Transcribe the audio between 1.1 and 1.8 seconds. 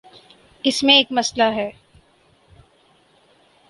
مسئلہ ہے۔